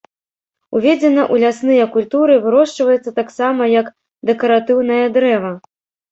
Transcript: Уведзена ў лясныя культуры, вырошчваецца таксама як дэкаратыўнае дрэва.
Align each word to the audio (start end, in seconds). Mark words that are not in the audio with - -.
Уведзена 0.77 1.21
ў 1.23 1.35
лясныя 1.43 1.83
культуры, 1.95 2.37
вырошчваецца 2.45 3.13
таксама 3.19 3.67
як 3.81 3.91
дэкаратыўнае 4.31 4.97
дрэва. 5.19 5.53